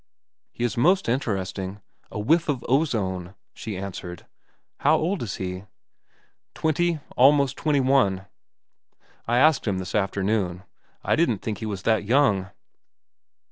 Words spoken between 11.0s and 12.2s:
I didn't think he was that